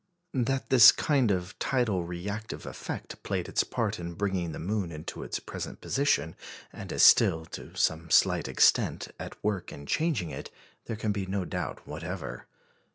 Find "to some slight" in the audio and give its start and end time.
7.53-8.47